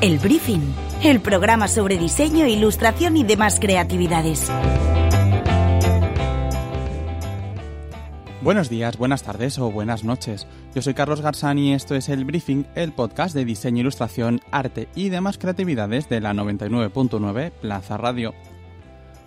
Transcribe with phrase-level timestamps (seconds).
[0.00, 0.62] El Briefing,
[1.02, 4.48] el programa sobre diseño, ilustración y demás creatividades.
[8.40, 10.46] Buenos días, buenas tardes o buenas noches.
[10.72, 14.88] Yo soy Carlos Garzán y esto es El Briefing, el podcast de diseño, ilustración, arte
[14.94, 18.34] y demás creatividades de la 99.9 Plaza Radio.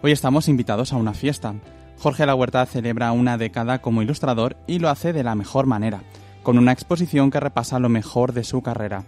[0.01, 1.53] Hoy estamos invitados a una fiesta.
[1.99, 6.01] Jorge La Huerta celebra una década como ilustrador y lo hace de la mejor manera,
[6.43, 9.03] con una exposición que repasa lo mejor de su carrera.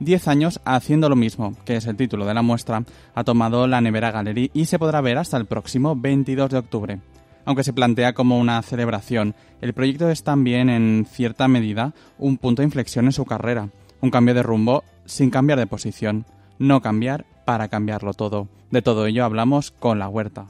[0.00, 3.80] Diez años haciendo lo mismo, que es el título de la muestra, ha tomado la
[3.80, 7.00] Nevera Gallery y se podrá ver hasta el próximo 22 de octubre.
[7.44, 12.62] Aunque se plantea como una celebración, el proyecto es también, en cierta medida, un punto
[12.62, 13.68] de inflexión en su carrera,
[14.00, 16.26] un cambio de rumbo sin cambiar de posición,
[16.58, 18.48] no cambiar para cambiarlo todo.
[18.70, 20.46] De todo ello hablamos con la huerta.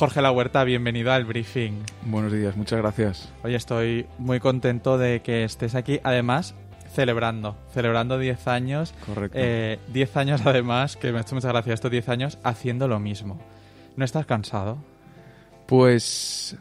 [0.00, 1.82] Jorge La Huerta, bienvenido al briefing.
[2.06, 3.30] Buenos días, muchas gracias.
[3.42, 6.00] Hoy estoy muy contento de que estés aquí.
[6.02, 6.54] Además,
[6.90, 8.94] celebrando, celebrando 10 años.
[9.04, 9.36] Correcto.
[9.36, 9.36] 10
[9.92, 13.38] eh, años además, que me ha hecho muchas gracias estos 10 años, haciendo lo mismo.
[13.96, 14.78] ¿No estás cansado?
[15.66, 16.56] Pues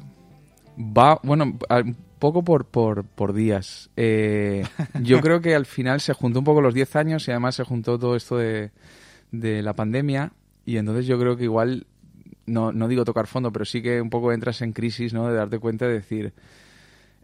[0.77, 3.89] va, bueno, un poco por, por, por días.
[3.95, 4.65] Eh,
[5.01, 7.63] yo creo que al final se juntó un poco los 10 años y además se
[7.63, 8.71] juntó todo esto de,
[9.31, 10.33] de la pandemia
[10.65, 11.87] y entonces yo creo que igual
[12.45, 15.27] no, no digo tocar fondo, pero sí que un poco entras en crisis, ¿no?
[15.27, 16.33] De darte cuenta de decir,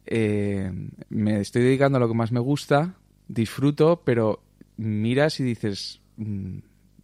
[0.05, 0.71] eh,
[1.09, 2.95] me estoy dedicando a lo que más me gusta,
[3.27, 4.41] disfruto, pero
[4.77, 6.57] miras y dices, mm,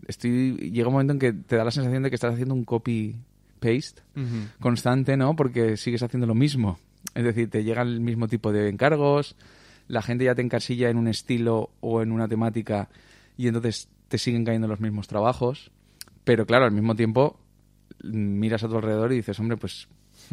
[0.08, 2.64] estoy llega un momento en que te da la sensación de que estás haciendo un
[2.64, 3.16] copy
[3.60, 4.02] paste
[4.60, 5.36] constante, ¿no?
[5.36, 6.80] Porque sigues haciendo lo mismo.
[7.16, 9.36] Es decir, te llegan el mismo tipo de encargos,
[9.88, 12.90] la gente ya te encasilla en un estilo o en una temática
[13.38, 15.72] y entonces te siguen cayendo los mismos trabajos.
[16.24, 17.40] Pero claro, al mismo tiempo
[18.04, 19.88] miras a tu alrededor y dices, hombre, pues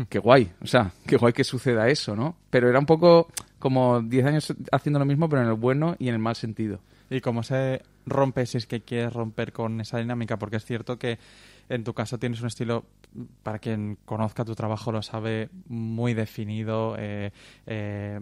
[0.09, 2.37] qué guay, o sea, qué guay que suceda eso, ¿no?
[2.51, 3.29] Pero era un poco
[3.59, 6.81] como 10 años haciendo lo mismo, pero en el bueno y en el mal sentido.
[7.11, 10.39] ¿Y cómo se rompe si es que quieres romper con esa dinámica?
[10.39, 11.19] Porque es cierto que
[11.69, 12.85] en tu caso tienes un estilo,
[13.43, 16.97] para quien conozca tu trabajo lo sabe, muy definido.
[16.99, 17.33] Eh,
[17.67, 18.21] eh,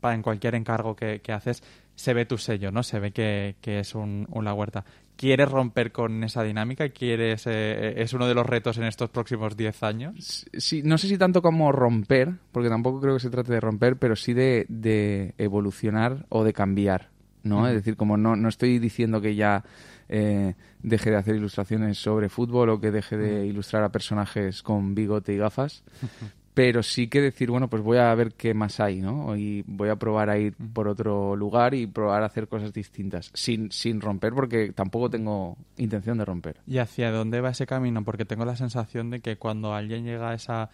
[0.00, 1.62] para en cualquier encargo que, haces,
[1.94, 2.82] se ve tu sello, ¿no?
[2.82, 4.84] Se ve que, es un, La Huerta.
[5.18, 6.90] ¿Quieres romper con esa dinámica?
[6.90, 10.46] ¿Quieres, eh, ¿Es uno de los retos en estos próximos 10 años?
[10.56, 13.96] Sí, no sé si tanto como romper, porque tampoco creo que se trate de romper,
[13.96, 17.10] pero sí de, evolucionar o de cambiar,
[17.42, 17.66] ¿no?
[17.66, 19.64] Es decir, como no, no estoy diciendo que ya
[20.08, 24.94] eh, deje de hacer ilustraciones sobre fútbol o que deje de ilustrar a personajes con
[24.94, 25.82] bigote y gafas,
[26.58, 29.36] pero sí que decir, bueno, pues voy a ver qué más hay, ¿no?
[29.36, 33.30] Y voy a probar a ir por otro lugar y probar a hacer cosas distintas,
[33.32, 36.56] sin, sin romper, porque tampoco tengo intención de romper.
[36.66, 38.02] ¿Y hacia dónde va ese camino?
[38.02, 40.68] Porque tengo la sensación de que cuando alguien llega a esa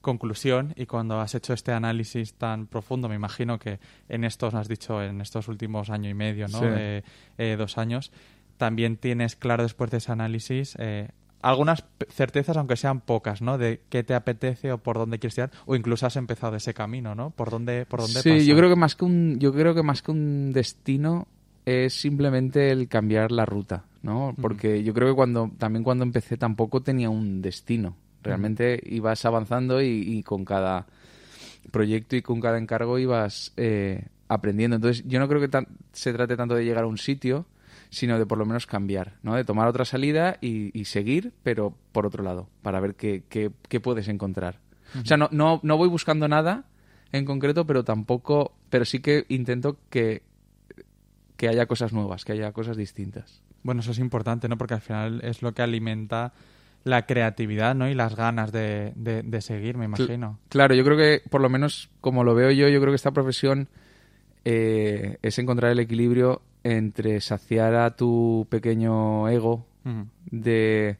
[0.00, 4.66] conclusión y cuando has hecho este análisis tan profundo, me imagino que en estos, has
[4.66, 6.62] dicho, en estos últimos año y medio, ¿no?
[6.64, 7.02] Eh,
[7.58, 8.12] dos años,
[8.56, 11.10] también tienes claro después de ese análisis eh,
[11.42, 13.58] algunas certezas, aunque sean pocas, ¿no?
[13.58, 17.14] De qué te apetece o por dónde quieres ir, o incluso has empezado ese camino,
[17.14, 17.30] ¿no?
[17.30, 20.02] Por dónde, por dónde Sí, yo creo que más que un, yo creo que más
[20.02, 21.28] que un destino
[21.64, 24.34] es simplemente el cambiar la ruta, ¿no?
[24.40, 27.96] Porque yo creo que cuando, también cuando empecé tampoco tenía un destino.
[28.22, 30.86] Realmente ibas avanzando y, con cada
[31.70, 34.76] proyecto y con cada encargo ibas eh, aprendiendo.
[34.76, 37.46] Entonces, yo no creo que se trate tanto de llegar a un sitio,
[37.90, 39.34] sino de por lo menos cambiar, ¿no?
[39.34, 44.08] De tomar otra salida y, seguir, pero por otro lado, para ver qué, qué, puedes
[44.08, 44.58] encontrar.
[45.00, 46.64] O sea, no, no, no voy buscando nada
[47.12, 50.22] en concreto, pero tampoco, pero sí que intento que,
[51.36, 53.42] que haya cosas nuevas, que haya cosas distintas.
[53.62, 54.56] Bueno, eso es importante, ¿no?
[54.56, 56.32] Porque al final es lo que alimenta
[56.84, 57.88] la creatividad, ¿no?
[57.88, 60.38] Y las ganas de, de, seguir, me imagino.
[60.48, 63.10] Claro, yo creo que, por lo menos como lo veo yo, yo creo que esta
[63.10, 63.68] profesión
[64.44, 69.66] eh, es encontrar el equilibrio entre saciar a tu pequeño ego
[70.30, 70.96] de,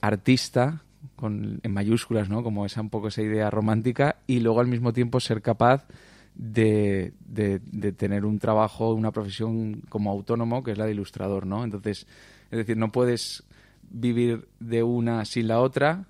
[0.00, 0.82] artista,
[1.16, 2.42] con, en mayúsculas, ¿no?
[2.42, 5.86] Como esa un poco esa idea romántica, y luego al mismo tiempo ser capaz
[6.34, 11.64] de, de, tener un trabajo, una profesión como autónomo, que es la de ilustrador, ¿no?
[11.64, 12.06] Entonces,
[12.50, 13.44] es decir, no puedes
[13.90, 16.06] vivir de una sin la otra,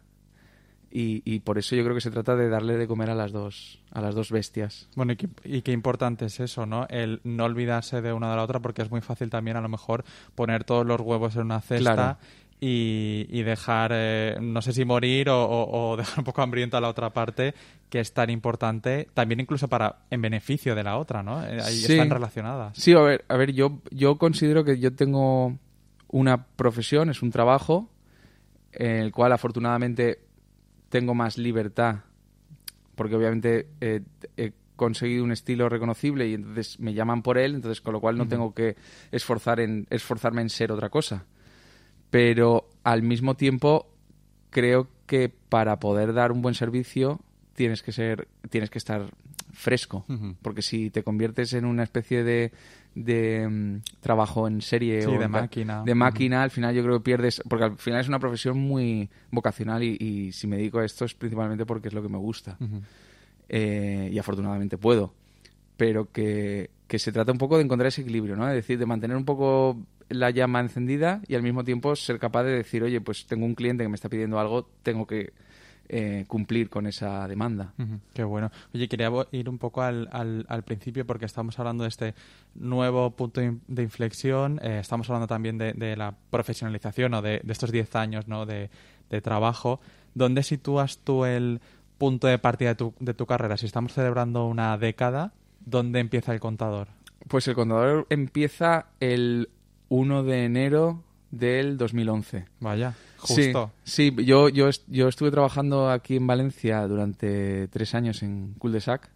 [0.94, 3.80] y, por eso yo creo que se trata de darle de comer a las dos
[3.92, 4.88] a las dos bestias.
[4.94, 6.86] Bueno, y qué, importante es eso, ¿no?
[6.88, 9.68] El no olvidarse de una de la otra porque es muy fácil también a lo
[9.68, 10.04] mejor
[10.34, 12.18] poner todos los huevos en una cesta
[12.60, 17.10] y, dejar, eh, no sé si morir o, dejar un poco hambrienta a la otra
[17.10, 17.54] parte
[17.88, 21.44] que es tan importante también incluso para en beneficio de la otra, ¿no?
[21.44, 22.76] Eh, ahí están relacionadas.
[22.76, 25.58] Sí, a ver, a ver, yo, yo considero que yo tengo
[26.08, 27.88] una profesión, es un trabajo
[28.72, 30.20] en el cual afortunadamente
[30.92, 32.00] tengo más libertad
[32.94, 34.02] porque obviamente eh,
[34.36, 38.18] he conseguido un estilo reconocible y entonces me llaman por él, entonces con lo cual
[38.18, 38.76] no tengo que
[39.10, 41.24] esforzar en, esforzarme en ser otra cosa.
[42.10, 43.88] Pero al mismo tiempo
[44.50, 47.20] creo que para poder dar un buen servicio
[47.54, 49.14] tienes que ser tienes que estar
[49.52, 50.04] fresco
[50.40, 52.52] porque si te conviertes en una especie de,
[52.94, 55.82] de mm, trabajo en serie o de máquina.
[55.84, 59.10] de máquina al final yo creo que pierdes porque al final es una profesión muy
[59.30, 62.56] vocacional y, si me dedico a esto es principalmente porque es lo que me gusta.
[63.48, 65.12] Eh, y afortunadamente puedo.
[65.76, 68.84] Pero que, que se trata un poco de encontrar ese equilibrio no es decir de
[68.84, 69.78] mantener un poco
[70.10, 73.54] la llama encendida y al mismo tiempo ser capaz de decir oye pues tengo un
[73.54, 75.32] cliente que me está pidiendo algo tengo que
[75.94, 77.74] eh, cumplir con esa demanda.
[78.14, 78.50] Qué bueno.
[78.72, 82.14] Oye, quería ir un poco al, al, principio porque estamos hablando de este
[82.54, 87.94] nuevo punto de inflexión, eh, estamos hablando también de, la profesionalización o de, estos 10
[87.96, 88.46] años ¿no?
[88.46, 88.70] de,
[89.22, 89.80] trabajo.
[90.14, 91.60] ¿Dónde sitúas tú el
[91.98, 93.58] punto de partida de tu, de tu carrera?
[93.58, 95.34] Si estamos celebrando una década,
[95.66, 96.88] ¿dónde empieza el contador?
[97.28, 99.50] Pues el contador empieza el
[99.90, 102.46] 1 de enero del 2011.
[102.60, 102.94] Vaya.
[103.22, 103.70] Justo.
[103.84, 108.80] Sí, yo, yo, yo estuve trabajando aquí en Valencia durante tres años en Cul de
[108.80, 109.10] Sac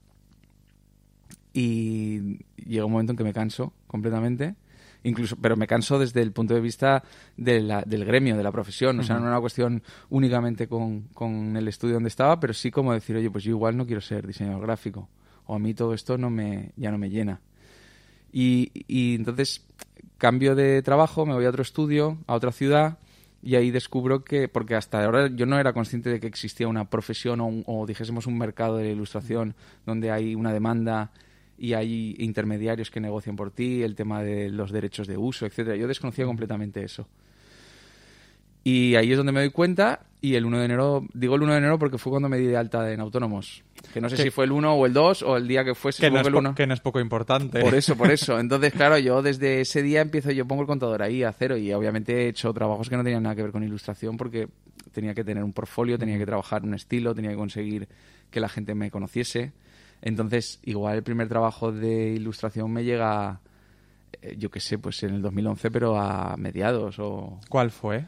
[1.53, 4.55] y llega un momento en que me canso completamente.
[5.03, 7.03] Incluso, pero me canso desde el punto de vista
[7.37, 8.99] del gremio, de la profesión.
[8.99, 12.71] O sea, no era una cuestión únicamente con, con el estudio donde estaba, pero sí
[12.71, 15.09] como decir, oye, pues yo igual no quiero ser diseñador gráfico.
[15.47, 17.41] O a mí todo esto no me, ya no me llena.
[18.33, 19.65] Y, y entonces
[20.19, 22.99] cambio de trabajo, me voy a otro estudio, a otra ciudad,
[23.47, 26.91] y ahí descubro que, porque hasta ahora yo no era consciente de que existía una
[26.91, 29.55] profesión o, o dijésemos un mercado de la ilustración
[29.87, 31.13] donde hay una demanda
[31.57, 35.77] y hay intermediarios que negocian por ti, el tema de los derechos de uso, etcétera.
[35.77, 37.07] Yo desconocía completamente eso.
[38.67, 41.53] Y ahí es donde me doy cuenta y el 1 de enero, digo el 1
[41.53, 43.63] de enero porque fue cuando me di de alta en autónomos.
[43.95, 46.03] Que no sé si fue el 1 o el 2 o el día que fuese.
[46.03, 46.57] Que, no es, el 1.
[46.57, 47.61] que no es poco importante.
[47.61, 48.37] Por eso, por eso.
[48.41, 51.73] Entonces, claro, yo desde ese día empiezo, yo pongo el contador ahí a cero y
[51.73, 54.49] obviamente he hecho trabajos que no tenían nada que ver con ilustración porque
[54.91, 57.87] tenía que tener un portfolio, tenía que trabajar un estilo, tenía que conseguir
[58.33, 59.53] que la gente me conociese.
[60.03, 63.39] Entonces, igual el primer trabajo de ilustración me llega,
[64.23, 67.39] eh, yo qué sé, pues en el 2011, pero a mediados o...
[67.49, 68.07] ¿Cuál fue?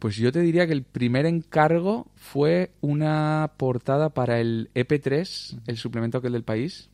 [0.00, 5.76] Pues yo te diría que el primer encargo fue una portada para el EP3, el
[5.76, 6.88] suplemento aquel del país.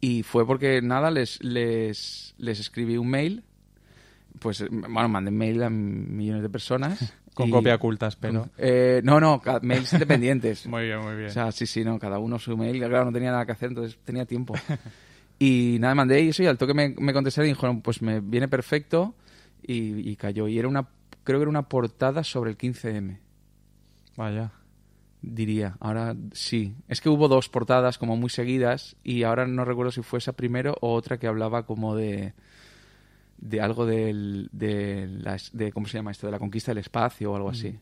[0.00, 3.44] Y fue porque, nada, les, les, les escribí un mail.
[4.38, 7.14] Pues, bueno, mandé mail a millones de personas.
[7.34, 8.48] Con copia oculta, espero.
[8.56, 10.66] Eh, no, no, mails independientes.
[10.68, 11.28] muy bien, muy bien.
[11.28, 12.78] O sea, sí, sí, no, cada uno su mail.
[12.78, 14.54] Claro, no tenía nada que hacer, entonces tenía tiempo.
[15.38, 18.48] y nada, mandé eso y al toque me, me contestaron y dijeron, pues me viene
[18.48, 19.14] perfecto.
[19.66, 20.48] Y, y, cayó.
[20.48, 20.86] Y era una
[21.24, 23.18] creo que era una portada sobre el 15M.
[24.16, 24.52] Vaya.
[25.22, 26.74] Diría, ahora sí.
[26.88, 30.34] Es que hubo dos portadas como muy seguidas y ahora no recuerdo si fue esa
[30.34, 32.34] primero o otra que hablaba como de
[33.38, 35.06] de algo del, de,
[35.52, 36.26] de, ¿cómo se llama esto?
[36.26, 37.70] De la conquista del espacio o algo así.
[37.70, 37.78] Mm.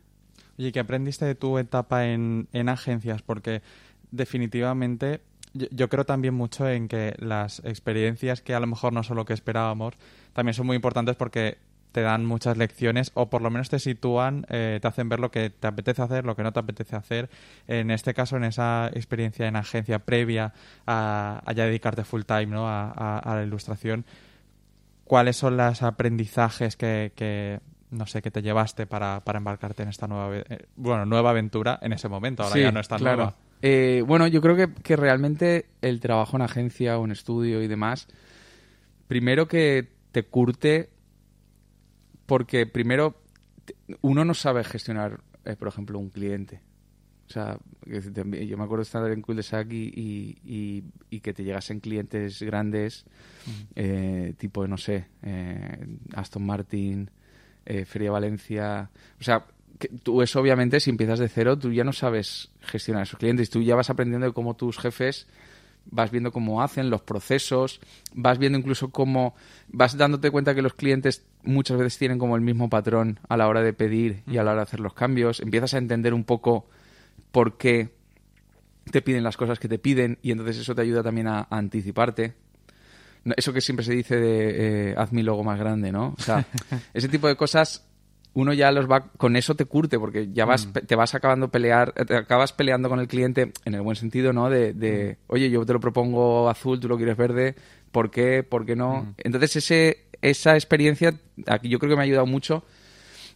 [0.58, 3.22] Oye, ¿qué aprendiste de tu etapa en, en agencias?
[3.22, 3.62] Porque
[4.10, 5.20] definitivamente
[5.54, 9.16] yo, yo, creo también mucho en que las experiencias que a lo mejor no son
[9.16, 9.94] lo que esperábamos
[10.32, 11.58] también son muy importantes porque
[11.92, 15.30] te dan muchas lecciones o por lo menos te sitúan, eh, te hacen ver lo
[15.30, 17.30] que te apetece hacer, lo que no te apetece hacer.
[17.68, 20.52] En este caso, en esa experiencia en agencia previa
[20.86, 22.66] a, ya dedicarte full time ¿no?
[22.66, 24.04] a, la ilustración,
[25.04, 30.08] ¿cuáles son los aprendizajes que, no sé, que te llevaste para, para embarcarte en esta
[30.08, 32.42] nueva, eh, bueno, nueva aventura en ese momento?
[32.42, 33.36] Ahora ya no es tan nueva.
[33.60, 37.68] Eh, bueno, yo creo que, que realmente el trabajo en agencia o en estudio y
[37.68, 38.08] demás,
[39.06, 40.90] primero que te curte
[42.26, 43.22] porque primero
[44.00, 46.60] uno no sabe gestionar, eh, por ejemplo, un cliente.
[47.28, 50.36] O sea, yo me acuerdo de estar en cul de sac y,
[51.08, 53.06] y, que te llegasen clientes grandes,
[53.74, 57.10] eh, tipo, no sé, eh, Aston Martin,
[57.86, 58.90] Feria Valencia.
[59.18, 59.46] O sea,
[59.78, 63.48] que tú eso obviamente, si empiezas de cero, tú ya no sabes gestionar esos clientes.
[63.48, 65.26] Tú ya vas aprendiendo de cómo tus jefes
[65.90, 67.80] vas viendo cómo hacen, los procesos,
[68.14, 69.34] vas viendo incluso cómo
[69.68, 73.48] vas dándote cuenta que los clientes muchas veces tienen como el mismo patrón a la
[73.48, 76.24] hora de pedir y a la hora de hacer los cambios, empiezas a entender un
[76.24, 76.66] poco
[77.30, 77.90] por qué
[78.90, 82.34] te piden las cosas que te piden y entonces eso te ayuda también a, anticiparte.
[83.36, 86.14] Eso que siempre se dice de eh, haz mi logo más grande, ¿no?
[86.18, 86.44] O sea,
[86.94, 87.84] ese tipo de cosas
[88.34, 90.86] uno ya los va con eso te curte porque ya vas mm.
[90.86, 94.48] te vas acabando pelear te acabas peleando con el cliente en el buen sentido no
[94.48, 95.32] de, de mm.
[95.32, 97.54] oye yo te lo propongo azul tú lo quieres verde
[97.90, 99.14] por qué por qué no mm.
[99.18, 101.14] entonces ese esa experiencia
[101.46, 102.64] aquí yo creo que me ha ayudado mucho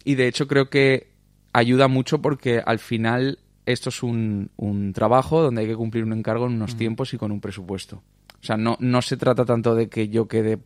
[0.04, 1.08] y de hecho creo que
[1.52, 6.12] ayuda mucho porque al final esto es un, un trabajo donde hay que cumplir un
[6.12, 8.02] encargo en unos tiempos y con un presupuesto.
[8.40, 10.58] O sea, no, no se trata tanto de que yo quede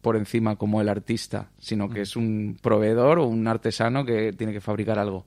[0.00, 4.52] por encima como el artista, sino que es un proveedor o un artesano que tiene
[4.52, 5.26] que fabricar algo.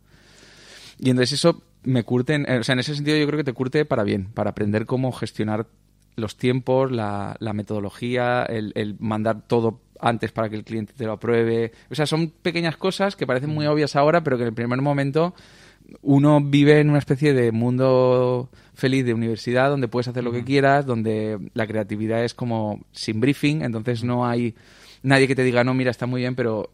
[1.00, 3.54] Y entonces eso me curte, en, o sea, en ese sentido yo creo que te
[3.54, 5.68] curte para bien, para aprender cómo gestionar
[6.16, 11.06] los tiempos, la, la metodología, el, el mandar todo antes para que el cliente te
[11.06, 11.72] lo apruebe.
[11.90, 14.82] O sea, son pequeñas cosas que parecen muy obvias ahora, pero que en el primer
[14.82, 15.34] momento
[16.02, 20.44] uno vive en una especie de mundo feliz de universidad donde puedes hacer lo que
[20.44, 24.56] quieras, donde la creatividad es como sin briefing, entonces no hay
[25.04, 26.72] nadie que te diga, no, mira, está muy bien, pero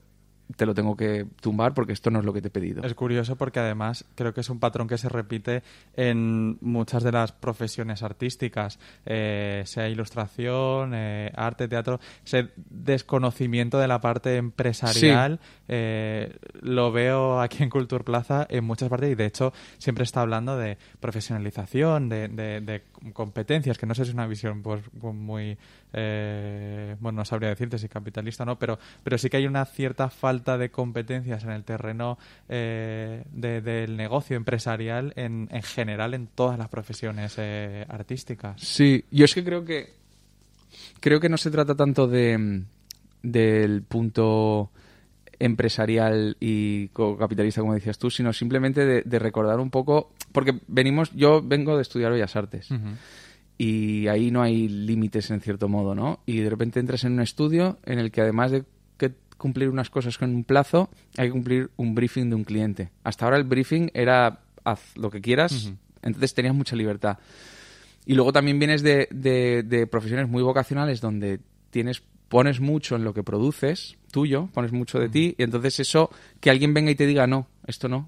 [0.56, 2.84] te lo tengo que tumbar porque esto no es lo que te he pedido.
[2.84, 5.62] Es curioso porque además creo que es un patrón que se repite
[5.96, 13.88] en muchas de las profesiones artísticas, eh, sea ilustración, eh, arte, teatro, ese desconocimiento de
[13.88, 15.39] la parte empresarial.
[15.68, 20.22] eh, lo veo aquí en Culture Plaza en muchas partes y de hecho siempre está
[20.22, 24.82] hablando de profesionalización, de, de- de competencias, que no sé si es una visión pues,
[25.01, 25.58] muy,
[25.93, 29.65] eh, bueno, no sabría decirte si capitalista o no, pero, pero sí que hay una
[29.65, 32.17] cierta falta de competencias en el terreno
[32.48, 38.62] eh, de- del negocio empresarial en, en general en todas las profesiones eh, artísticas.
[38.62, 39.93] Sí, yo es que creo que
[41.00, 42.63] creo que no se trata tanto de
[43.24, 44.72] del punto
[45.39, 51.12] empresarial y capitalista como decías tú, sino simplemente de, de recordar un poco porque venimos
[51.13, 52.69] yo vengo de estudiar bellas artes
[53.60, 56.22] y ahí no hay límites en cierto modo, ¿no?
[56.25, 58.63] Y de repente entras en un estudio en el que además de
[58.98, 62.89] que cumplir unas cosas con un plazo, hay que cumplir un briefing de un cliente.
[63.04, 67.18] Hasta ahora el briefing era haz lo que quieras, entonces tenías mucha libertad.
[68.06, 71.39] Y luego también vienes de, de- de profesiones muy vocacionales donde
[71.70, 76.12] tienes pones mucho en lo que produces, tuyo, pones mucho de ti, y entonces eso,
[76.39, 78.08] que alguien venga y te diga, no, esto no,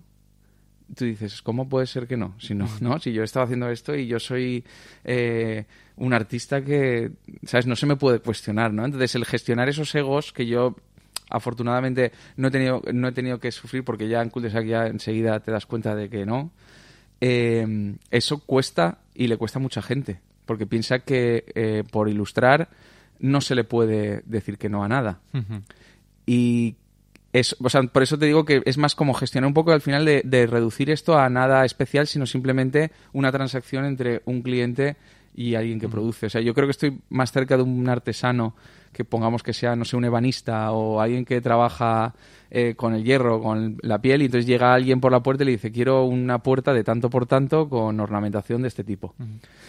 [0.95, 2.35] tú dices, ¿cómo puede ser que no?
[2.39, 2.99] Si no, ¿no?
[2.99, 4.63] Si yo he estado haciendo esto y yo soy
[5.03, 5.65] eh,
[5.97, 7.11] un artista que,
[7.45, 7.67] ¿sabes?
[7.67, 8.85] No se me puede cuestionar, ¿no?
[8.85, 10.75] Entonces, el gestionar esos egos que yo
[11.29, 15.39] afortunadamente no he tenido, no he tenido que sufrir porque ya en Cul-de-sac ya enseguida
[15.39, 16.51] te das cuenta de que no,
[17.21, 20.19] eh, eso cuesta y le cuesta a mucha gente
[20.51, 22.67] porque piensa que eh, por ilustrar
[23.19, 25.21] no se le puede decir que no a nada.
[26.25, 26.75] Y
[27.33, 29.81] es, o sea, por eso te digo que es más como gestionar un poco al
[29.81, 34.97] final de, de reducir esto a nada especial, sino simplemente una transacción entre un cliente
[35.35, 36.25] y alguien que produce.
[36.25, 38.55] O sea, yo creo que estoy más cerca de un artesano
[38.91, 42.13] que pongamos que sea, no sé, un ebanista o alguien que trabaja
[42.49, 45.45] eh, con el hierro, con la piel, y entonces llega alguien por la puerta y
[45.45, 49.15] le dice, quiero una puerta de tanto por tanto con ornamentación de este tipo.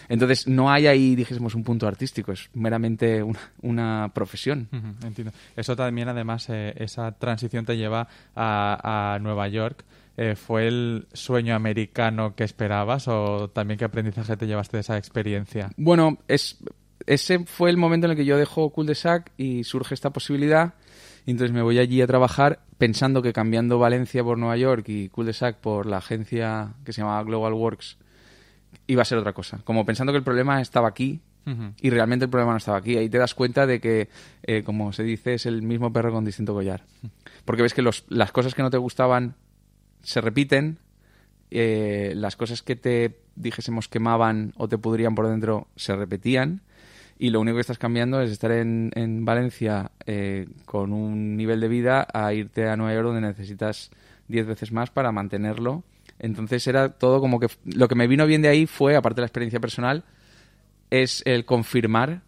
[0.08, 4.68] Entonces, no hay ahí, dijésemos, un punto artístico, es meramente una, una profesión.
[5.04, 5.32] Entiendo.
[5.54, 9.84] Eso también, además, eh, esa transición te lleva a, a Nueva York.
[10.16, 14.98] Eh, ¿Fue el sueño americano que esperabas o también qué aprendizaje te llevaste de esa
[14.98, 15.70] experiencia?
[15.76, 16.58] Bueno, es,
[17.06, 20.74] ese fue el momento en el que yo dejo Cul-de-Sac y surge esta posibilidad.
[21.24, 25.08] Y entonces me voy allí a trabajar pensando que cambiando Valencia por Nueva York y
[25.08, 27.96] Cul-de-Sac por la agencia que se llamaba Global Works
[28.86, 29.60] iba a ser otra cosa.
[29.64, 31.20] Como pensando que el problema estaba aquí
[31.80, 32.96] y realmente el problema no estaba aquí.
[32.96, 34.08] Ahí te das cuenta de que,
[34.44, 36.84] eh, como se dice, es el mismo perro con distinto collar.
[37.44, 39.34] Porque ves que los- las cosas que no te gustaban
[40.02, 40.78] se repiten,
[41.50, 46.62] eh, las cosas que te dijésemos quemaban o te pudrían por dentro se repetían
[47.18, 51.60] y lo único que estás cambiando es estar en, en Valencia eh, con un nivel
[51.60, 53.90] de vida a irte a Nueva York donde necesitas
[54.26, 55.84] 10 veces más para mantenerlo.
[56.18, 59.22] Entonces era todo como que lo que me vino bien de ahí fue, aparte de
[59.22, 60.04] la experiencia personal,
[60.90, 62.22] es el confirmar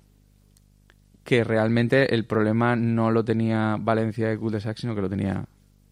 [1.24, 5.44] que realmente el problema no lo tenía Valencia de Cul-de-Sac, sino que lo tenía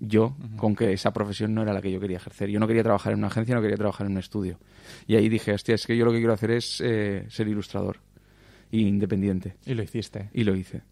[0.04, 2.50] yo, con que esa profesión no era la que yo quería ejercer.
[2.50, 4.59] Yo no quería trabajar en una agencia, no quería trabajar en un estudio.
[5.06, 7.99] Y ahí dije, hostia, es que yo lo que quiero hacer es eh, ser ilustrador
[8.73, 9.54] e independiente.
[9.64, 10.28] Y lo hiciste.
[10.35, 10.82] Y lo hice.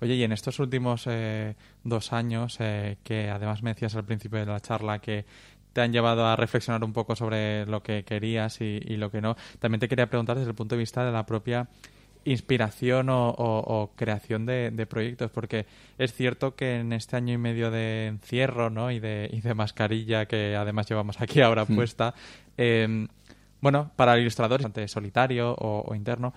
[0.00, 4.38] Oye, y en estos últimos eh, dos años, eh, que además me decías al principio
[4.38, 5.26] de la charla que
[5.74, 9.20] te han llevado a reflexionar un poco sobre lo que querías y, y lo que
[9.20, 11.68] no, también te quería preguntar desde el punto de vista de la propia
[12.24, 15.66] inspiración o, o- o creación de, de proyectos, porque
[15.98, 18.90] es cierto que en este año y medio de encierro ¿no?
[18.90, 22.14] y, de, y de mascarilla que además llevamos aquí ahora puesta,
[22.56, 23.06] eh,
[23.60, 26.34] bueno, para el ilustrador es bastante solitario o, o interno,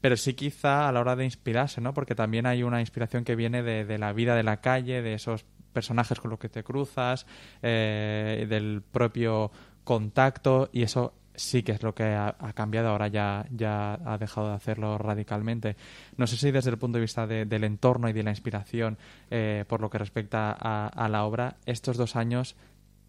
[0.00, 1.92] pero sí quizá a la hora de inspirarse, ¿no?
[1.94, 5.14] Porque también hay una inspiración que viene de, de la vida de la calle, de
[5.14, 7.26] esos personajes con los que te cruzas,
[7.62, 9.50] eh, del propio
[9.84, 14.18] contacto y eso sí que es lo que ha, ha cambiado, ahora ya, ya ha
[14.18, 15.76] dejado de hacerlo radicalmente.
[16.16, 18.98] No sé si desde el punto de vista de- del entorno y de la inspiración,
[19.30, 22.56] eh, por lo que respecta a, a la obra, estos dos años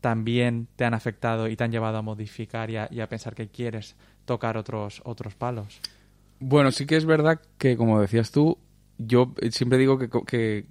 [0.01, 3.35] también te han afectado y te han llevado a modificar y a, y a pensar
[3.35, 3.95] que quieres
[4.25, 5.81] tocar otros, otros palos.
[6.39, 8.57] Bueno, sí que es verdad que, como decías tú,
[8.97, 10.65] yo siempre digo que, que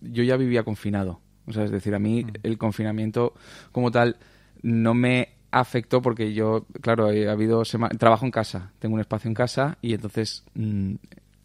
[0.00, 1.20] yo ya vivía confinado.
[1.46, 3.34] O sea, es decir, a mí el confinamiento
[3.70, 4.16] como tal
[4.62, 7.62] no me afectó porque yo, claro, ha habido
[7.98, 10.94] trabajo en casa, tengo un espacio en casa y entonces mm,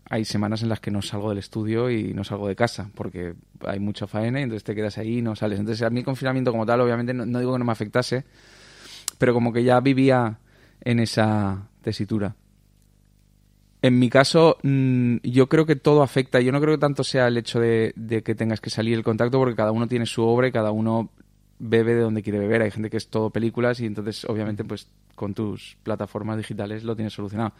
[0.09, 3.35] hay semanas en las que no salgo del estudio y no salgo de casa porque
[3.65, 5.59] hay mucha faena y entonces te quedas ahí y no sales.
[5.59, 8.23] Entonces a mí el confinamiento como tal, obviamente no, digo que no me afectase,
[9.17, 10.39] pero como que ya vivía
[10.79, 12.33] en esa tesitura.
[13.81, 16.39] En mi caso, mm, yo creo que todo afecta.
[16.39, 19.03] Yo no creo que tanto sea el hecho de, de, que tengas que salir el
[19.03, 21.11] contacto, porque cada uno tiene su obra y cada uno
[21.59, 22.61] bebe de donde quiere beber.
[22.61, 26.95] Hay gente que es todo películas y entonces, obviamente, pues con tus plataformas digitales lo
[26.95, 27.53] tienes solucionado.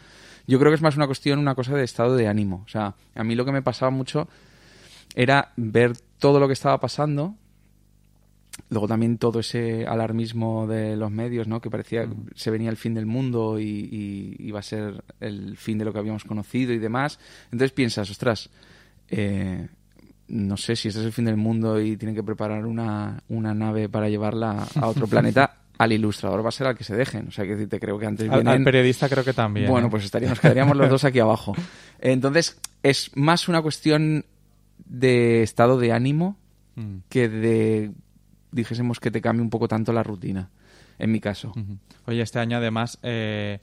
[0.46, 2.64] Yo creo que es más una cuestión, una cosa de estado de ánimo.
[2.66, 4.28] O sea, a mí lo que me pasaba mucho
[5.16, 7.36] era ver todo lo que estaba pasando.
[8.70, 11.62] Luego también todo ese alarmismo de los medios, ¿no?
[11.62, 15.78] Que parecía que se venía el fin del mundo y, iba a ser el fin
[15.78, 17.20] de lo que habíamos conocido y demás.
[17.46, 18.50] Entonces piensas, ostras,
[19.10, 19.68] eh,
[20.28, 23.54] no sé si este es el fin del mundo y tienen que preparar una, una
[23.54, 27.28] nave para llevarla a otro planeta, al ilustrador va a ser al que se dejen.
[27.28, 28.48] O sea, que te creo que antes vienen...
[28.48, 29.70] Al, periodista creo que también.
[29.70, 29.92] Bueno, ¿eh?
[29.92, 31.54] pues estaríamos, nos quedaríamos los dos aquí abajo.
[32.00, 34.26] Entonces, es más una cuestión
[34.86, 36.38] de estado de ánimo
[36.76, 36.98] mm.
[37.10, 37.92] que de,
[38.52, 40.50] dijésemos, que te cambie un poco tanto la rutina,
[41.00, 41.54] en mi caso.
[42.06, 43.60] Oye, este año además eh,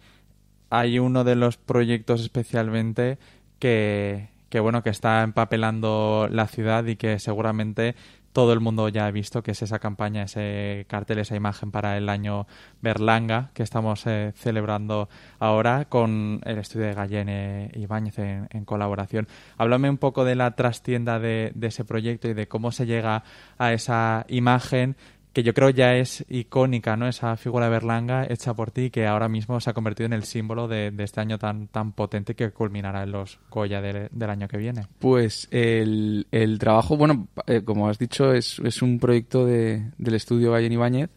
[0.71, 3.19] hay uno de los proyectos especialmente
[3.59, 7.97] que que bueno, que está empapelando la ciudad y que seguramente
[8.33, 11.97] todo el mundo ya ha visto, que es esa campaña, ese cartel, esa imagen para
[11.97, 12.47] el año
[12.81, 15.09] Berlanga que estamos eh, celebrando
[15.41, 19.27] ahora con el estudio de Gallene Ibáñez en, en, colaboración.
[19.59, 23.25] Háblame un poco de la trastienda de, de, ese proyecto y de cómo se llega
[23.59, 24.95] a esa imagen
[25.35, 27.09] que yo creo ya es icónica, ¿no?
[27.09, 30.23] Esa figura de Berlanga hecha por ti que ahora mismo se ha convertido en el
[30.23, 34.57] símbolo de, este año tan, tan potente que culminará en los Goya del año que
[34.57, 34.87] viene.
[35.01, 36.25] Pues el,
[36.61, 41.11] trabajo, bueno, eh, como has dicho, es, un proyecto de, del estudio Gallen Ibáñez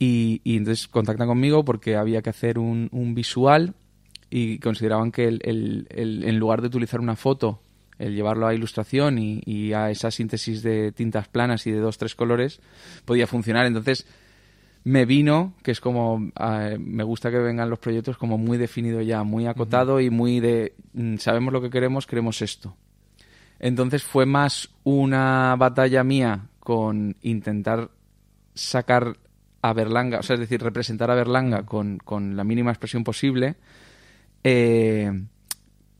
[0.00, 3.74] y, y, entonces contactan conmigo porque había que hacer un, un visual
[4.28, 7.60] y consideraban que el, en lugar de utilizar una foto
[8.00, 12.14] el llevarlo a ilustración y, a esa síntesis de tintas planas y de dos, tres
[12.14, 12.60] colores,
[13.04, 13.66] podía funcionar.
[13.66, 14.06] Entonces
[14.84, 19.22] me vino, que es como, me gusta que vengan los proyectos como muy definido ya,
[19.22, 22.74] muy acotado y muy de, mm, sabemos lo que queremos, queremos esto.
[23.58, 27.90] Entonces fue más una batalla mía con intentar
[28.54, 29.18] sacar
[29.60, 33.56] a Berlanga, o sea, es decir, representar a Berlanga con, con la mínima expresión posible.
[34.42, 35.12] Eh,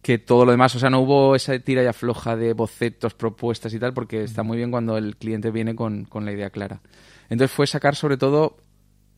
[0.03, 3.75] que todo lo demás, o sea, no hubo esa tira y afloja de bocetos, propuestas
[3.75, 6.81] y tal, porque está muy bien cuando el cliente viene con, con la idea clara.
[7.29, 8.57] Entonces fue sacar sobre todo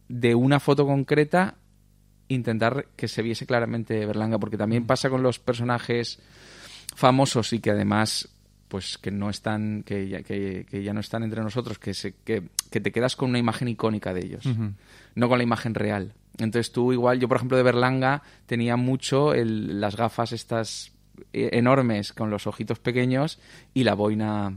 [0.08, 1.56] de una foto concreta,
[2.28, 6.20] intentar que se viese claramente Berlanga, porque también pasa con los personajes
[6.94, 8.28] famosos y que además
[8.68, 12.48] pues que no están que ya, que, ya no están entre nosotros que, se, que,
[12.70, 14.44] que, te quedas con una imagen icónica de ellos
[15.14, 19.32] no con la imagen real entonces tú igual, yo por ejemplo de Berlanga tenía mucho
[19.34, 20.92] las gafas estas
[21.32, 23.38] eh, enormes con los ojitos pequeños
[23.74, 24.56] y la boina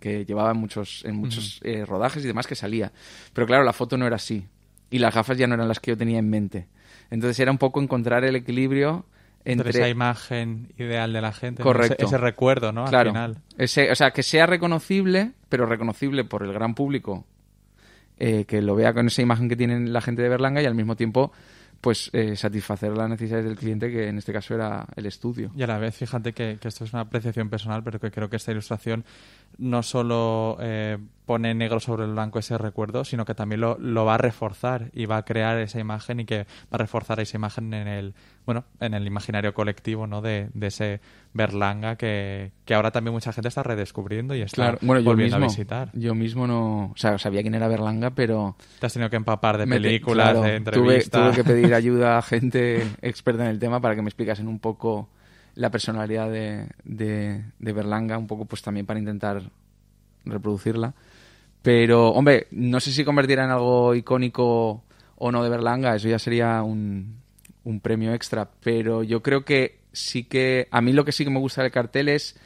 [0.00, 2.92] que llevaba en muchos, en muchos eh, rodajes y demás que salía.
[3.32, 4.46] Pero claro, la foto no era así.
[4.90, 6.66] Y las gafas ya no eran las que yo tenía en mente.
[7.10, 9.06] Entonces era un poco encontrar el equilibrio
[9.44, 11.62] entre, esa imagen ideal de la gente.
[11.62, 12.06] Correcto.
[12.06, 12.84] Ese, recuerdo, ¿no?
[12.84, 13.10] Claro.
[13.10, 13.38] Al final.
[13.58, 17.26] Ese, o sea, que sea reconocible, pero reconocible por el gran público
[18.24, 20.76] eh, que lo vea con esa imagen que tiene la gente de Berlanga y al
[20.76, 21.32] mismo tiempo
[21.80, 25.50] pues eh, satisfacer las necesidades del cliente, que en este caso era el estudio.
[25.56, 28.36] Y a la vez, fíjate que, esto es una apreciación personal, pero que creo que
[28.36, 29.04] esta ilustración
[29.58, 34.04] no solo eh, pone negro sobre el blanco ese recuerdo, sino que también lo, lo,
[34.04, 37.36] va a reforzar y va a crear esa imagen y que va a reforzar esa
[37.36, 40.20] imagen en el, bueno, en el imaginario colectivo, ¿no?
[40.20, 41.00] De, de ese
[41.32, 45.90] Berlanga que, que, ahora también mucha gente está redescubriendo y está volviendo a visitar.
[45.94, 48.56] Yo mismo no, o sea, sabía quién era Berlanga, pero...
[48.80, 51.34] Te has tenido que empapar de películas, de entrevistas.
[51.34, 54.58] Tuve, que pedir ayuda a gente experta en el tema para que me explicasen un
[54.58, 55.08] poco
[55.54, 59.42] la personalidad de, de, de Berlanga, un poco pues también para intentar
[60.24, 60.94] reproducirla.
[61.62, 64.82] Pero, hombre, no sé si convertirá en algo icónico
[65.16, 67.22] o no de Berlanga, eso ya sería un,
[67.64, 68.50] un premio extra.
[68.62, 70.68] Pero yo creo que sí que.
[70.70, 72.36] A mí lo que sí que me gusta del cartel es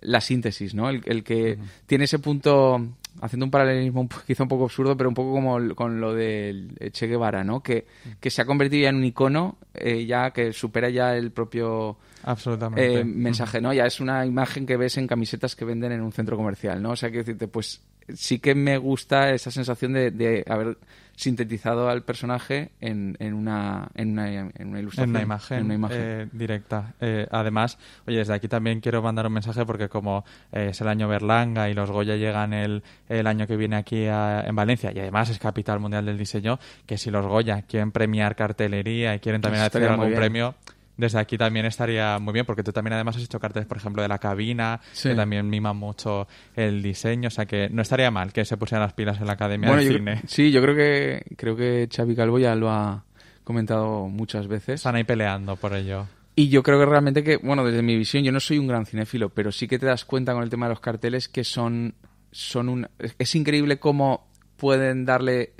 [0.00, 0.90] la síntesis, ¿no?
[0.90, 2.84] El, que tiene ese punto,
[3.20, 7.06] haciendo un paralelismo quizá un poco absurdo, pero un poco como con lo del Che
[7.06, 7.62] Guevara, ¿no?
[7.62, 7.86] Que,
[8.20, 11.98] que se ha convertido ya en un icono, eh, ya que supera ya el propio
[12.24, 13.00] Absolutamente.
[13.00, 13.72] Eh, mensaje, ¿no?
[13.72, 16.90] Ya es una imagen que ves en camisetas que venden en un centro comercial, ¿no?
[16.90, 17.82] O sea, que decirte, pues
[18.14, 20.78] sí que me gusta esa sensación de, de haber
[21.16, 25.10] sintetizado al personaje en, en, una, en, una, en una ilustración.
[25.10, 25.98] En una imagen, en una imagen.
[26.00, 26.94] eh, directa.
[27.00, 30.88] Eh, además, oye, desde aquí también quiero mandar un mensaje porque como eh, es el
[30.88, 34.92] año Berlanga y los Goya llegan el, el año que viene aquí a- en Valencia
[34.94, 39.20] y además es capital mundial del diseño, que si los Goya quieren premiar cartelería y
[39.20, 40.18] quieren también hacer algún bien.
[40.18, 40.54] premio,
[40.96, 44.02] desde aquí también estaría muy bien porque tú también además has hecho carteles, por ejemplo,
[44.02, 45.08] de la cabina, Sí.
[45.10, 48.82] que también mima mucho el diseño, o sea que no estaría mal que se pusieran
[48.82, 50.20] las pilas en la Academia Bueno, de Cine.
[50.26, 53.04] sí, yo creo que creo que Xavi Calvo ya lo ha
[53.42, 54.76] comentado muchas veces.
[54.76, 56.06] Están ahí peleando por ello.
[56.36, 58.86] Y yo creo que realmente que, bueno, desde mi visión, yo no soy un gran
[58.86, 61.94] cinéfilo, pero sí que te das cuenta con el tema de los carteles que son,
[62.32, 62.88] son un...
[63.18, 64.26] Es increíble cómo
[64.56, 65.52] pueden darle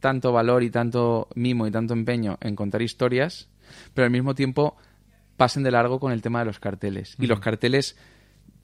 [0.00, 3.48] tanto valor y tanto mimo y tanto empeño en contar historias,
[3.94, 4.76] pero al mismo tiempo
[5.36, 7.16] pasen de largo con el tema de los carteles.
[7.18, 7.96] Y los carteles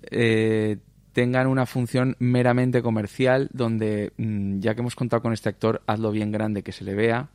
[0.03, 0.79] eh,
[1.13, 6.11] tengan una función meramente comercial, donde mm, ya que hemos contado con este actor, hazlo
[6.11, 7.31] bien grande, que se le vea.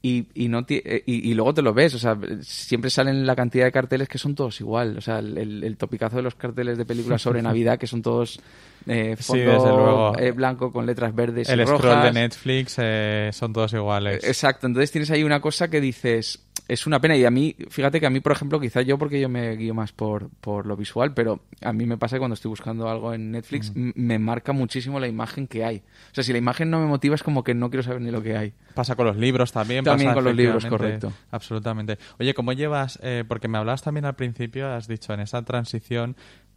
[0.00, 3.34] Y, y, no eh, y, y luego te lo ves, o sea, siempre salen la
[3.34, 4.98] cantidad de carteles que son todos igual.
[4.98, 8.38] O sea, el topicazo de los carteles de películas sobre Navidad, que son todos
[8.86, 10.18] eh, Sí, fondo desde luego.
[10.18, 12.04] eh, blanco con letras verdes El y scroll rojas.
[12.14, 14.24] de Netflix eh, son todos iguales.
[14.24, 17.16] Exacto, entonces tienes ahí una cosa que dices, es una pena.
[17.16, 19.74] Y a mí, fíjate que a mí, por ejemplo, quizá yo porque yo me guío
[19.74, 23.12] más por, por lo visual, pero a mí me pasa que cuando estoy buscando algo
[23.14, 25.78] en Netflix m- me marca muchísimo la imagen que hay.
[25.78, 28.10] O sea, si la imagen no me motiva es como que no quiero saber ni
[28.10, 28.52] lo que hay.
[28.74, 29.84] Pasa con los libros también.
[29.84, 31.12] También pasa con los libros, correcto.
[31.30, 31.98] Absolutamente.
[32.18, 32.98] Oye, ¿cómo llevas?
[33.02, 36.16] eh, porque me hablabas también al principio, has dicho en esa transición,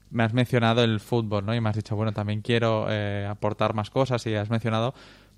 [0.10, 1.56] me has mencionado el fútbol, ¿no?
[1.56, 4.94] Y me has dicho, bueno, también quiero eh, aportar más cosas y has mencionado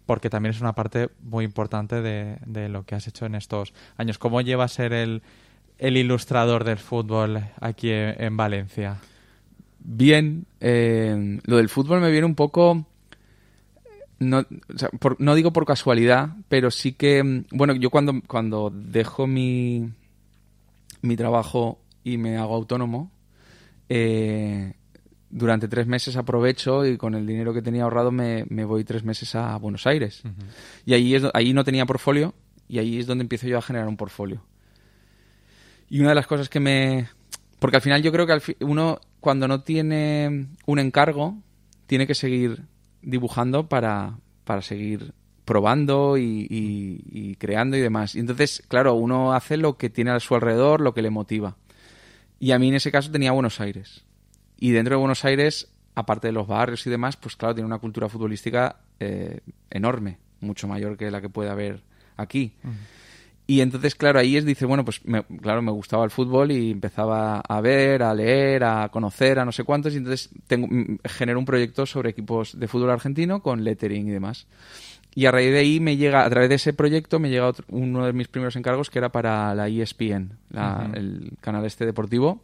[0.05, 3.73] porque también es una parte muy importante de, de lo que has hecho en estos
[3.95, 4.17] años.
[4.17, 5.21] ¿Cómo llevas ser el,
[5.77, 8.97] ilustrador del fútbol aquí en, en Valencia?
[9.77, 12.87] Bien, eh, lo del fútbol me viene un poco...
[14.17, 17.43] No, o sea, no digo por casualidad, pero sí que...
[17.51, 19.91] Bueno, yo cuando, cuando dejo mi,
[21.03, 23.11] mi trabajo y me hago autónomo,
[23.89, 24.73] eh,
[25.29, 29.03] durante tres meses aprovecho y con el dinero que tenía ahorrado me, me voy tres
[29.03, 30.23] meses a Buenos Aires.
[30.85, 32.33] Y ahí, es, ahí no tenía portfolio
[32.67, 34.43] y ahí es donde empiezo yo a generar un portfolio.
[35.89, 37.09] Y una de las cosas que me...
[37.59, 41.37] Porque al final yo creo que al fi- uno cuando no tiene un encargo
[41.87, 42.63] tiene que seguir
[43.01, 45.13] dibujando para, para seguir
[45.45, 48.15] probando y, y- y creando y demás.
[48.15, 51.57] Y entonces, claro, uno hace lo que tiene a su alrededor, lo que le motiva.
[52.39, 54.03] Y a mí en ese caso tenía Buenos Aires.
[54.57, 57.79] Y dentro de Buenos Aires, aparte de los barrios y demás, pues claro, tiene una
[57.79, 61.81] cultura futbolística eh, enorme, mucho mayor que la que puede haber
[62.17, 62.53] aquí.
[63.47, 66.69] Y entonces, claro, ahí es, dice, bueno, pues me- claro, me gustaba el fútbol y
[66.71, 70.99] empezaba a ver, a leer, a conocer, a no sé cuántos, y entonces tengo, mm,
[71.05, 74.45] genero un proyecto sobre equipos de fútbol argentino con lettering y demás.
[75.15, 77.65] Y a raíz de ahí me llega, a través de ese proyecto, me llega otro-
[77.69, 82.41] uno de mis primeros encargos que era para la ESPN, la- el canal este deportivo,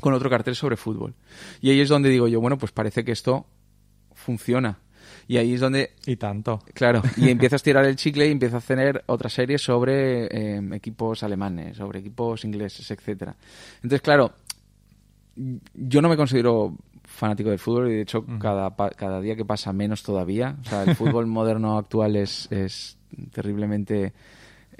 [0.00, 1.14] con otro cartel sobre fútbol.
[1.60, 3.46] Y ahí es donde digo yo, bueno, pues parece que esto
[4.14, 4.78] funciona.
[5.28, 6.62] Y ahí es donde Y tanto.
[6.74, 10.60] Claro, y empiezas a tirar el chicle y empiezas a tener otra serie sobre eh,
[10.72, 13.34] equipos alemanes, sobre equipos ingleses, etcétera.
[13.76, 14.32] Entonces, claro,
[15.74, 16.76] yo no me considero
[17.12, 20.56] fanático del fútbol y de hecho cada, pa- cada día que pasa menos todavía.
[20.62, 22.98] O sea, el fútbol moderno actual es, es
[23.32, 24.12] terriblemente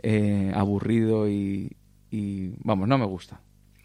[0.03, 1.71] eh, aburrido y,
[2.11, 3.41] y, vamos, no me gusta.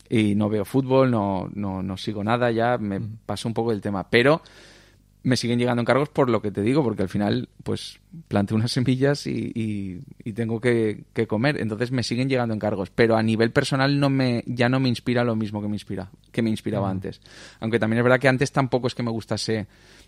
[0.10, 3.82] Y no veo fútbol, no, no, no sigo nada, ya me paso un poco del
[3.82, 4.10] tema.
[4.10, 4.42] Pero
[5.28, 8.72] me siguen llegando encargos por lo que te digo, porque al final, pues, planteo unas
[8.78, 11.60] semillas y, y- y tengo que, que comer.
[11.60, 12.90] Entonces me siguen llegando encargos.
[12.92, 16.10] Pero a nivel personal no me, ya no me inspira lo mismo que me inspira,
[16.32, 17.20] que me inspiraba antes.
[17.60, 19.68] Aunque también es verdad que antes tampoco es que me gustase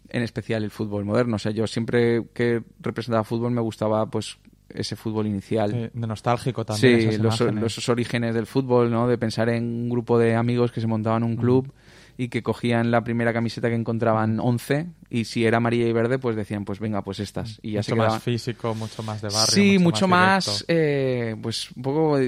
[0.10, 1.36] en especial el fútbol moderno.
[1.36, 4.38] O sea, yo siempre que representaba fútbol me gustaba, pues,
[4.70, 5.74] ese fútbol inicial.
[5.74, 7.00] Eh, de nostálgico también.
[7.02, 9.08] Sí, los, los- esos orígenes del fútbol, ¿no?
[9.08, 11.74] De pensar en un grupo de amigos que se montaban un club
[12.20, 16.20] y que cogían la primera camiseta que encontraban 11 y si era amarilla y verde,
[16.20, 17.60] pues decían, pues venga, pues estas.
[17.62, 19.56] Y ya mucho más físico, mucho más de barrio.
[19.56, 22.20] Sí, mucho más, eh, pues un poco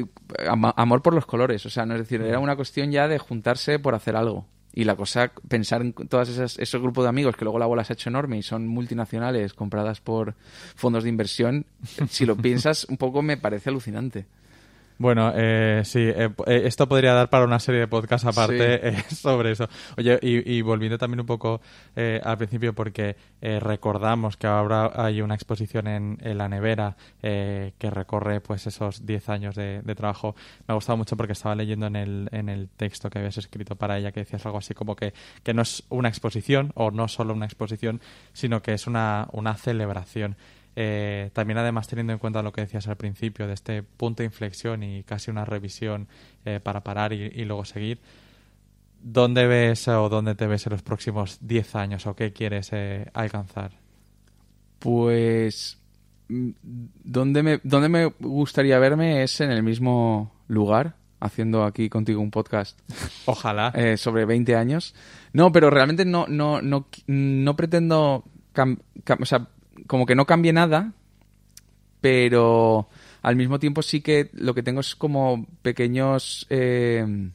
[0.78, 1.66] amor por los colores.
[1.66, 4.46] O sea, no es decir, era una cuestión ya de juntarse por hacer algo.
[4.74, 7.84] Y la cosa, pensar en todas esas, esos grupos de amigos que luego la bola
[7.84, 10.36] se ha hecho enorme y son multinacionales compradas por
[10.74, 11.66] fondos de inversión,
[12.08, 14.26] si lo piensas un poco me parece alucinante.
[15.02, 19.04] Bueno, eh, sí, eh, eh, esto podría dar para una serie de podcasts aparte eh,
[19.10, 19.68] sobre eso.
[19.98, 21.60] Oye, y, y volviendo también un poco
[21.96, 26.98] eh, al principio, porque eh, recordamos que ahora hay una exposición en, en la nevera
[27.24, 30.36] eh, que recorre pues esos 10 años de, de trabajo.
[30.68, 33.76] Me ha gustado mucho porque estaba leyendo en el, en el texto que habías escrito
[33.76, 37.08] para ella que decías algo así como que, que no es una exposición o no
[37.08, 38.02] solo una exposición,
[38.34, 40.36] sino que es una, una celebración.
[40.76, 44.28] Eh, también además teniendo en cuenta lo que decías al principio de este punto de
[44.28, 46.08] inflexión y casi una revisión
[46.46, 48.00] eh, para parar y, y, luego seguir,
[49.02, 53.10] ¿dónde ves o dónde te ves en los próximos 10 años o qué quieres eh,
[53.14, 53.72] alcanzar?
[54.80, 55.78] Pues
[56.30, 56.50] mm,
[57.04, 62.32] donde me, donde me gustaría verme es en el mismo lugar, haciendo aquí contigo un
[62.32, 62.80] podcast.
[63.26, 63.72] Ojalá.
[63.76, 64.96] Eh, sobre 20 años.
[65.34, 68.26] No, pero realmente no, no, no, no pretendo...
[69.20, 69.48] o sea,
[69.88, 70.94] como que no cambie nada,
[72.02, 72.90] pero
[73.22, 77.30] al mismo tiempo sí que lo que tengo es como pequeños eh,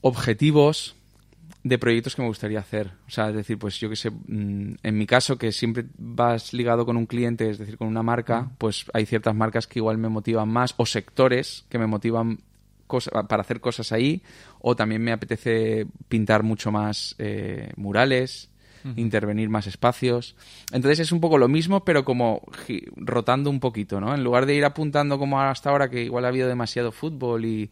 [0.00, 0.94] objetivos
[1.64, 2.92] de proyectos que me gustaría hacer.
[3.06, 6.52] O sea, es decir, pues yo que sé, mm, en mi caso, que siempre vas
[6.52, 9.98] ligado con un cliente, es decir, con una marca, pues hay ciertas marcas que igual
[9.98, 12.40] me motivan más, o sectores que me motivan
[13.28, 14.22] para hacer cosas ahí,
[14.60, 18.47] o también me apetece pintar mucho más eh, murales,
[18.96, 20.36] intervenir más espacios.
[20.72, 22.42] Entonces es un poco lo mismo, pero como
[22.96, 24.14] rotando un poquito, ¿no?
[24.14, 27.70] En lugar de ir apuntando como hasta ahora, que igual ha habido demasiado fútbol y,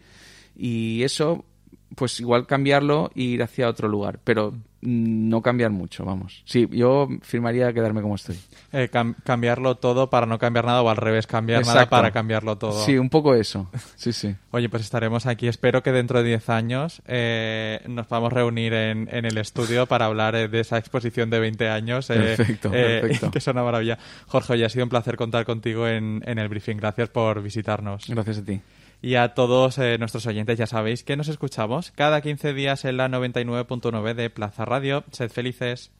[0.57, 1.45] y eso,
[1.95, 6.43] pues igual cambiarlo e ir hacia otro lugar, pero no cambiar mucho, vamos.
[6.45, 8.39] Sí, yo firmaría quedarme como estoy.
[8.73, 11.79] Eh, cam cambiarlo todo para no cambiar nada o al revés, cambiar Exacto.
[11.79, 12.85] nada para cambiarlo todo.
[12.85, 13.69] Sí, un poco eso.
[13.97, 14.37] Sí, sí.
[14.51, 15.49] Oye, pues estaremos aquí.
[15.49, 20.07] Espero que dentro de 10 años eh, nos podamos reunir en, en, el estudio para
[20.07, 22.09] hablar eh, de esa exposición de 20 años.
[22.11, 23.31] Eh, perfecto, perfecto.
[23.33, 23.99] Que es una maravilla.
[24.27, 26.77] Jorge, hoy ha sido un placer contar contigo en, en el briefing.
[26.77, 28.05] Gracias por visitarnos.
[28.07, 28.61] Gracias a ti.
[29.03, 32.97] Y a todos eh, nuestros oyentes ya sabéis que nos escuchamos cada 15 días en
[32.97, 35.05] la 99.9 de Plaza Radio.
[35.13, 35.93] Sed felices.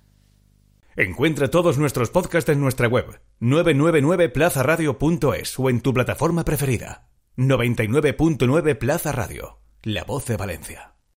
[0.97, 7.09] Encuentra todos nuestros podcasts en nuestra web 999plazaradio.es o en tu plataforma preferida.
[7.37, 10.96] 99.9 Plaza Radio, la voz de Valencia.